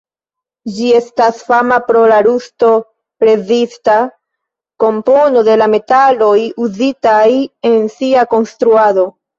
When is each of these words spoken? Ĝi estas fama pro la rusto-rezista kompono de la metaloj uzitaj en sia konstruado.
Ĝi 0.77 0.87
estas 0.99 1.43
fama 1.49 1.77
pro 1.89 2.01
la 2.13 2.17
rusto-rezista 2.29 3.99
kompono 4.87 5.47
de 5.53 5.61
la 5.65 5.71
metaloj 5.79 6.35
uzitaj 6.69 7.25
en 7.75 7.81
sia 8.01 8.31
konstruado. 8.37 9.11